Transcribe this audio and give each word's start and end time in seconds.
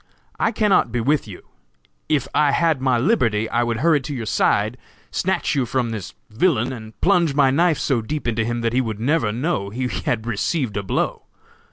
I 0.39 0.51
cannot 0.51 0.91
be 0.91 0.99
with 0.99 1.27
you. 1.27 1.43
If 2.09 2.27
I 2.33 2.53
had 2.53 2.81
my 2.81 2.97
liberty 2.97 3.47
I 3.51 3.61
would 3.61 3.81
hurry 3.81 4.01
to 4.01 4.15
your 4.15 4.25
side, 4.25 4.79
snatch 5.11 5.53
you 5.53 5.67
from 5.67 5.91
this 5.91 6.15
villain, 6.31 6.73
and 6.73 6.99
plunge 7.01 7.35
my 7.35 7.51
knife 7.51 7.77
so 7.77 8.01
deep 8.01 8.27
into 8.27 8.43
him 8.43 8.61
that 8.61 8.73
he 8.73 8.81
would 8.81 8.99
never 8.99 9.31
know 9.31 9.69
he 9.69 9.87
had 9.89 10.25
received 10.25 10.75
a 10.75 10.81
blow!!! 10.81 11.25